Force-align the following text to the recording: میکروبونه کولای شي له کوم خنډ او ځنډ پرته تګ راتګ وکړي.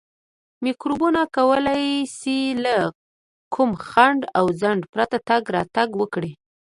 میکروبونه 0.65 1.21
کولای 1.35 1.87
شي 2.17 2.39
له 2.63 2.77
کوم 3.53 3.71
خنډ 3.87 4.21
او 4.37 4.45
ځنډ 4.59 4.81
پرته 4.93 5.17
تګ 5.29 5.41
راتګ 5.55 5.89
وکړي. 5.97 6.31